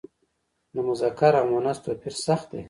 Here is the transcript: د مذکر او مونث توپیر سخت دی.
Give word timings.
د 0.73 0.75
مذکر 0.87 1.33
او 1.39 1.45
مونث 1.51 1.77
توپیر 1.85 2.13
سخت 2.25 2.47
دی. 2.51 2.59